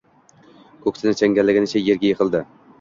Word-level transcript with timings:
Ko’ksini 0.85 1.15
changallaganicha 1.21 1.85
yerga 1.87 2.13
yiqildi. 2.13 2.47